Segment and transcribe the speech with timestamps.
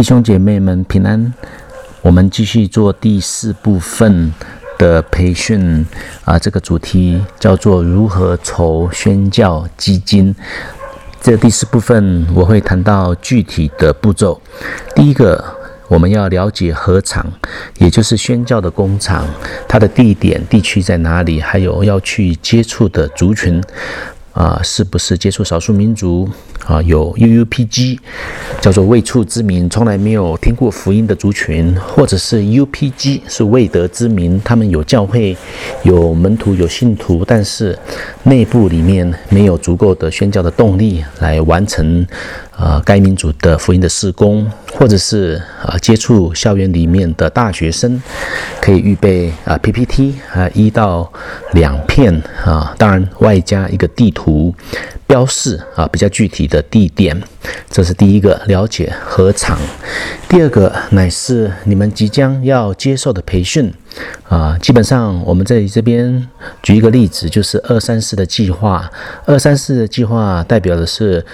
[0.00, 1.30] 弟兄姐妹们平安，
[2.00, 4.32] 我们继续做第四部分
[4.78, 5.84] 的培训
[6.24, 10.34] 啊，这个主题叫做如何筹宣教基金。
[11.20, 14.40] 这第四部分我会谈到具体的步骤。
[14.94, 15.44] 第一个，
[15.88, 17.30] 我们要了解合场，
[17.76, 19.26] 也就是宣教的工厂，
[19.68, 23.62] 它的地点、地区在哪里，还有要去接触的族群。
[24.32, 26.28] 啊，是不是接触少数民族
[26.64, 26.80] 啊？
[26.82, 27.98] 有 UUPG，
[28.60, 35.36] 叫做未处之民，从来没有听过福音的族群，或者是 UPG，是未得之民，他们有教会、
[35.82, 37.76] 有门徒、有信徒，但是
[38.22, 42.06] 内部里面没有足够的宣教的动力来完成
[42.60, 48.00] 呃该民族的福音的事工，或者是呃接触校园里面的大学生，
[48.60, 51.10] 可以预备啊 PPT 啊一到
[51.52, 52.14] 两片
[52.44, 54.12] 啊，当然外加一个地。
[54.12, 54.54] 图
[55.06, 57.18] 标示啊，比较具体的地点，
[57.70, 59.58] 这是第一个了解何场。
[60.28, 63.72] 第二个乃是你们即将要接受的培训。
[64.28, 66.24] 啊，基本上我们在这边
[66.62, 68.88] 举一个例子，就是二三四的计划。
[69.26, 71.24] 二三四的计划代表的是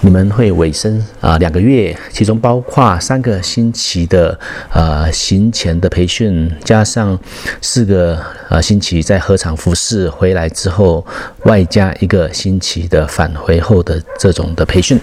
[0.00, 4.38] 你们会尾声啊两个月，其中包括三个星期的
[4.72, 7.18] 呃行前的培训，加上
[7.60, 11.06] 四个呃星期在合场服侍回来之后，
[11.44, 14.98] 外加一个星期的返回后的这种的培训。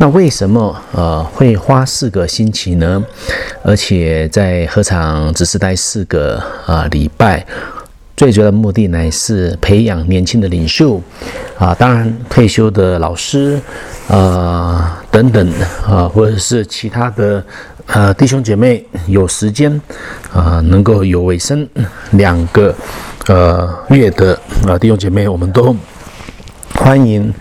[0.00, 3.04] 那为什么呃会花四个星期呢？
[3.62, 6.42] 而且在合场只是待四个。
[6.64, 7.44] 啊，礼拜
[8.16, 10.98] 最主要的目的乃是培养年轻的领袖
[11.58, 13.60] 啊，当然退休的老师
[14.08, 15.52] 啊等等
[15.86, 17.44] 啊，或者是其他的
[17.86, 19.70] 呃弟兄姐妹有时间
[20.32, 21.68] 啊，能够有尾声
[22.12, 22.74] 两个
[23.26, 24.32] 呃月的
[24.66, 25.76] 啊弟兄姐妹，我们都。
[26.82, 27.32] 欢迎，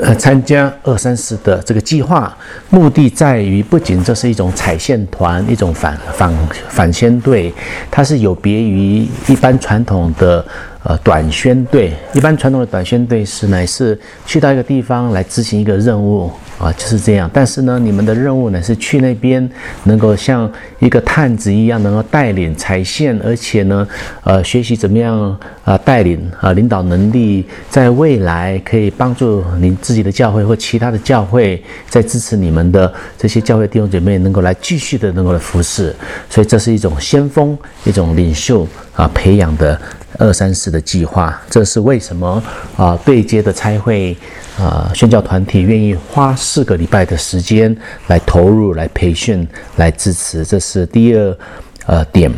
[0.00, 2.34] 呃，参加二三四的这个计划，
[2.70, 6.32] 目的在于不仅这是一种彩线团，一种反反
[6.68, 7.52] 反先队，
[7.90, 10.46] 它是有别于一般传统的
[10.84, 11.92] 呃短宣队。
[12.12, 16.30] 一般传统的短宣队是乃是去到一个地方来执行一个任务。
[16.56, 17.28] 啊，就是这样。
[17.32, 19.50] 但是呢，你们的任务呢是去那边，
[19.82, 23.86] 能够像一个探子一样，能够带领踩线，而且呢，
[24.22, 35.92] 呃，学习怎么样啊带领啊领导能力，在未来可以帮助您自己的教会或其他的教会，在支持你们的这些教会弟兄姐妹，能够来继续的能够来服侍。
[36.30, 39.78] 所以这是一种先锋，一种领袖啊培养的。
[40.18, 42.42] 二三四的计划，这是为什么
[42.76, 42.98] 啊？
[43.04, 44.16] 对接的差会
[44.58, 47.76] 啊，宣教团体愿意花四个礼拜的时间
[48.06, 51.38] 来投入、来培训、来支持，这是第二
[51.86, 52.30] 呃点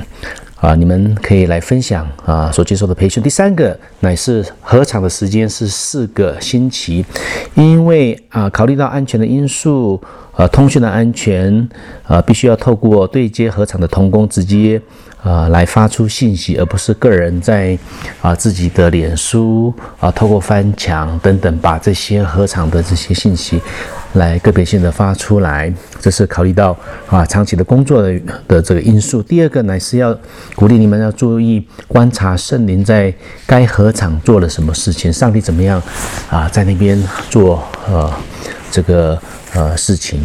[0.56, 0.74] 啊。
[0.74, 3.22] 你们可以来分享啊所接受的培训。
[3.22, 7.04] 第三个乃是合场的时间是四个星期，
[7.54, 10.00] 因为啊，考虑到安全的因素。
[10.36, 11.66] 啊，通讯的安全
[12.06, 14.78] 啊，必须要透过对接合场的同工直接
[15.22, 17.78] 啊来发出信息，而不是个人在
[18.20, 23.58] 啊自己的脸书啊透过翻墙等等把这些合场的这些信息
[24.16, 25.72] 来个别性的发出来。
[26.00, 26.76] 这是考虑到
[27.08, 29.22] 啊长期的工作的的这个因素。
[29.22, 30.16] 第二个呢是要
[30.54, 33.12] 鼓励你们要注意观察圣灵在
[33.46, 35.82] 该合场做了什么事情，上帝怎么样
[36.28, 38.12] 啊在那边做呃
[38.70, 39.18] 这个。
[39.54, 40.20] 呃，事情，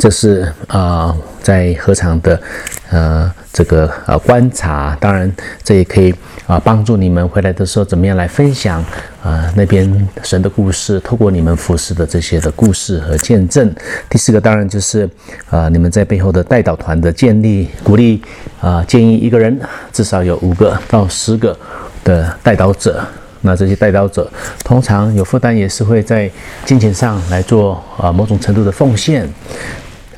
[0.00, 2.40] 这是啊，在合场的
[2.88, 5.30] 呃这个呃观察，当然
[5.62, 6.14] 这也可以
[6.46, 8.82] 啊帮助你们回来的时候怎么样来分享
[9.22, 13.70] 啊那边神的故事，透过你们服侍的这些的故事和见证。
[14.08, 15.06] 第四个当然就是
[15.50, 18.22] 啊你们在背后的带导团的建立，鼓励
[18.62, 19.60] 啊建议一个人
[19.92, 21.54] 至少有五个到十个
[22.02, 23.04] 的带导者。
[23.42, 24.30] 那这些带导者
[24.62, 26.30] 通常有负担，也是会在
[26.66, 29.26] 金钱上来做啊某种程度的奉献，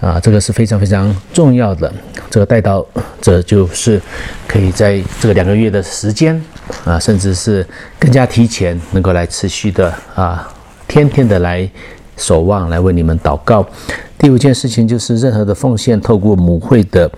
[0.03, 1.91] 啊，这个是非常非常重要的。
[2.29, 2.85] 这个带到，
[3.21, 4.03] 这就是
[4.49, 6.43] 可以在这个两个月的时间
[6.85, 7.65] 啊，甚至是
[8.01, 10.53] 更加提前，能够来持续的啊，
[10.89, 11.71] 天天的来
[12.17, 13.65] 守望，来为你们祷告。
[14.19, 17.09] 第五件事情就是任何的奉献，透过母会的。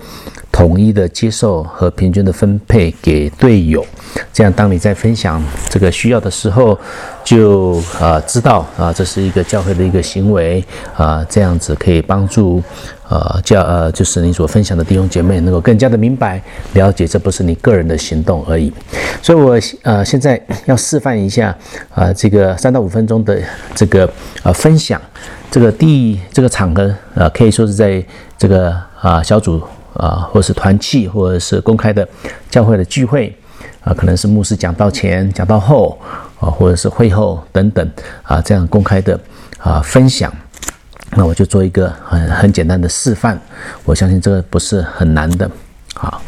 [0.54, 3.84] 统一的接受和平均的分配给队友，
[4.32, 6.78] 这样当你在分享这个需要的时候，
[7.24, 10.64] 就呃知道啊这是一个教会的一个行为
[10.96, 12.62] 啊，这样子可以帮助
[13.08, 16.40] 呃教呃就是你所分享的弟兄姐妹能够更加的明白
[16.74, 18.72] 了解，这不是你个人的行动而已。
[19.20, 21.52] 所以我呃现在要示范一下
[21.92, 23.42] 啊这个三到五分钟的
[23.74, 24.08] 这个
[24.44, 25.02] 呃分享，
[25.50, 28.00] 这个第这个场合呃可以说是在
[28.38, 29.60] 这个啊小组。
[29.94, 32.06] 啊，或是团契，或者是公开的
[32.50, 33.34] 教会的聚会，
[33.82, 35.98] 啊，可能是牧师讲到前、讲到后，
[36.40, 37.90] 啊，或者是会后等等，
[38.22, 39.18] 啊，这样公开的
[39.58, 40.32] 啊分享。
[41.16, 43.38] 那我就做一个很很简单的示范，
[43.84, 45.48] 我相信这个不是很难的。
[45.94, 46.20] 好，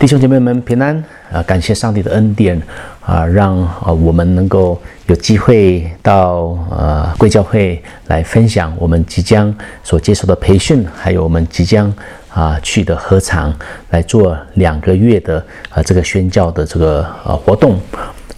[0.00, 0.96] 弟兄姐妹们平安
[1.30, 1.42] 啊！
[1.42, 2.58] 感谢上帝的恩典
[3.04, 9.54] 啊，让啊我们能够有机会到呃贵教会来分享我们即将
[9.84, 11.92] 所接受的培训，还有我们即将
[12.32, 13.54] 啊去的合场
[13.90, 17.78] 来做两个月的啊这个宣教的这个呃活动。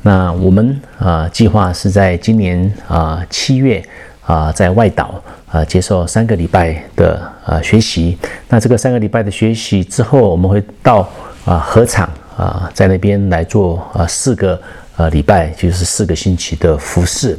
[0.03, 3.81] 那我们啊计划是在今年啊七月
[4.27, 5.15] 啊在外岛。
[5.53, 8.17] 啊，接受三个礼拜的呃学习，
[8.49, 11.07] 那这个三个礼拜的学习之后，我们会到
[11.45, 14.61] 啊合场啊，在那边来做啊四个
[14.97, 17.39] 呃礼拜，就是四个星期的服饰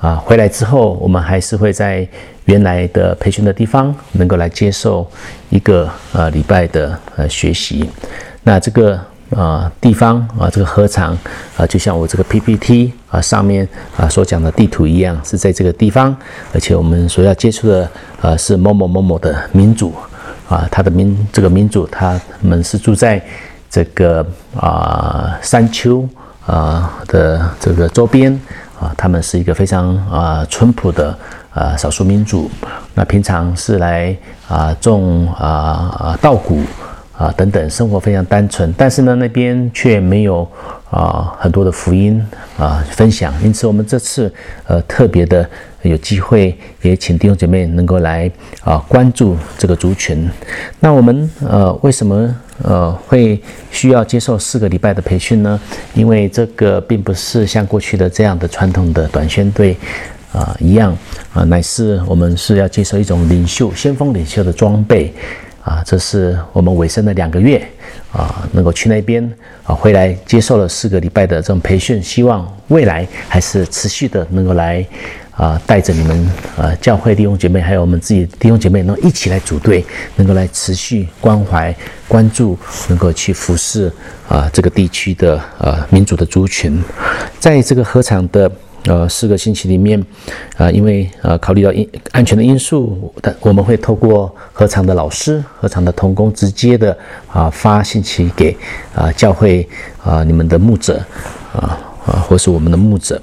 [0.00, 0.16] 啊。
[0.16, 2.06] 回来之后，我们还是会在
[2.44, 5.06] 原来的培训的地方，能够来接受
[5.48, 7.88] 一个呃礼拜的呃学习。
[8.42, 8.98] 那这个。
[9.36, 11.16] 啊，地方啊，这个合场
[11.56, 13.64] 啊，就像我这个 PPT 啊上面
[13.96, 16.16] 啊所讲的地图一样，是在这个地方，
[16.52, 17.88] 而且我们所要接触的
[18.22, 19.94] 呃是某某某某的民主
[20.50, 23.22] 啊，他的民这个民主，他们是住在
[23.70, 26.06] 这个啊山丘
[26.44, 28.38] 啊的这个周边
[28.78, 31.16] 啊，他们是一个非常啊淳朴的
[31.54, 32.50] 啊少数民族，
[32.94, 34.14] 那平常是来
[34.48, 36.62] 啊种啊啊稻谷。
[37.20, 40.50] 啊，等等，生活非常单纯，但是呢，那边却没有
[40.90, 42.20] 啊很多的福音
[42.58, 44.32] 啊分享，因此我们这次
[44.66, 45.48] 呃特别的
[45.82, 48.30] 有机会，也请弟兄姐妹能够来
[48.62, 50.28] 啊关注这个族群。
[50.80, 53.40] 那我们呃为什么呃会
[53.70, 55.58] 需要接受四个礼拜的培训呢？
[55.94, 59.76] 因为这个并不是像过去的这样的传统的短宣队
[60.32, 60.96] 啊一样
[61.32, 65.14] 啊，乃是我们是要接受一种领袖、先锋领袖的装备。
[65.62, 67.62] 啊，这是我们尾声的两个月
[68.12, 69.22] 啊，能够去那边
[69.62, 74.84] 啊，回来接受了四个礼拜的这种培训，希望未来还是持续的能够来
[75.32, 79.84] 啊，带着你们啊，教会弟兄姐妹，还有我们自己弟兄姐妹，能一起来组队，
[80.16, 81.74] 能够来持续关怀、
[82.08, 82.58] 关注，
[82.88, 83.92] 能够去服侍
[84.28, 86.82] 啊这个地区的呃民族的族群，
[87.38, 88.50] 在这个合场的。
[88.84, 90.02] 呃，四个星期里面，
[90.56, 96.96] 啊，因为呃考虑到因安全的因素，但我们会透过合场的老师、合场的同工，直接的
[97.28, 98.56] 啊发信息给
[98.94, 99.68] 啊教会
[100.02, 100.98] 啊你们的牧者
[101.52, 103.20] 啊啊或是我们的牧者。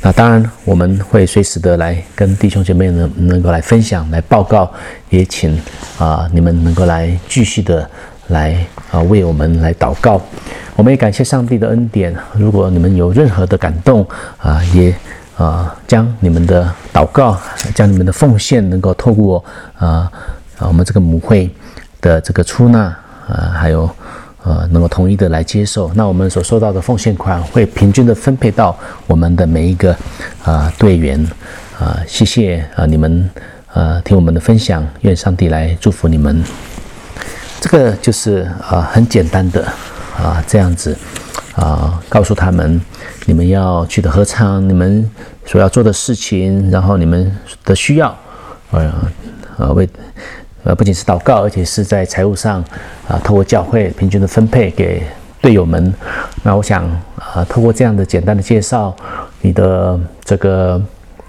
[0.00, 4.68] 那当然我们会随时的来跟弟兄姐妹能能够来分享、来报告，
[5.10, 5.56] 也请
[5.98, 7.88] 啊你们能够来继续的
[8.28, 8.64] 来
[8.96, 10.20] 啊为我们来祷告。
[10.74, 12.14] 我们也感谢上帝的恩典。
[12.34, 14.06] 如果你们有任何的感动
[14.38, 14.94] 啊，也
[15.36, 17.38] 啊将你们的祷告，
[17.74, 19.42] 将你们的奉献，能够透过
[19.78, 20.10] 啊
[20.58, 21.50] 啊我们这个母会
[22.00, 22.94] 的这个出纳
[23.26, 23.88] 啊，还有
[24.44, 28.76] 呃能够统一的来接受，那我们所收到的奉献款会平均的分配到
[29.06, 29.96] 我们的每一个
[30.44, 31.18] 啊队员
[31.78, 31.98] 啊。
[32.06, 33.30] 谢谢啊你们
[33.72, 36.42] 啊听我们的分享，愿上帝来祝福你们。
[37.60, 39.66] 这个就是啊很简单的。
[40.16, 40.96] 啊，这样子，
[41.56, 42.80] 啊，告诉他们，
[43.26, 45.06] 你们要去的合唱，你们
[45.44, 47.30] 所要做的事情，然后你们
[47.66, 48.16] 的需要，
[48.70, 48.90] 呃，
[49.58, 49.86] 呃，为，
[50.64, 52.64] 呃，不仅是祷告，而且是在财务上，
[53.06, 55.02] 啊，透过教会平均的分配给
[55.42, 55.92] 队友们。
[56.42, 56.84] 那我想，
[57.16, 58.96] 啊，透过这样的简单的介绍，
[59.42, 60.80] 你的这个，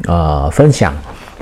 [0.06, 0.96] 呃，分享，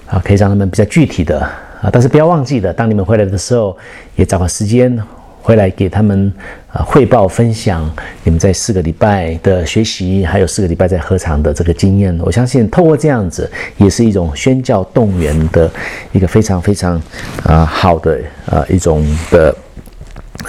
[0.07, 1.47] 啊，可以让他们比较具体的，
[1.85, 3.77] 啊，但是不要忘记的，当你们回来的时候，
[4.15, 4.99] 也找个时间。
[5.45, 6.33] 回来给他们
[6.73, 7.87] 啊汇报分享
[8.23, 12.19] 你们在四个礼拜的学习，还有四个礼拜在合场的这个经验。
[12.23, 15.69] 我相信透过这样子，也是一种宣教动员的
[16.13, 16.99] 一个非常非常
[17.43, 19.55] 啊好的啊一种的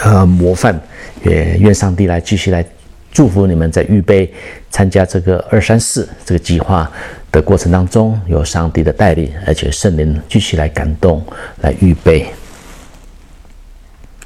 [0.03, 0.81] 呃模范。
[1.23, 2.65] 也愿上帝来继续来
[3.17, 4.31] 祝福你们，在预备
[4.71, 6.93] 参加这个二三四这个计划
[7.33, 11.25] 的过程当中，有上帝的带领，而且圣灵继续来感动，
[11.63, 12.27] 来预备。